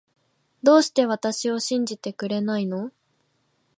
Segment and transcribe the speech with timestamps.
[0.63, 2.91] どうして私を信じてくれないの